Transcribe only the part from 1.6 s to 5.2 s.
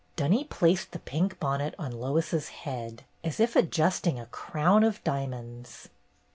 on Lois's head as if adjusting a crown of